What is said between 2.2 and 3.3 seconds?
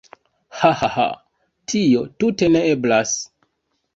tute ne eblas